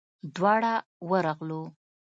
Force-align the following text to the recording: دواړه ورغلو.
دواړه 0.35 0.73
ورغلو. 1.09 1.63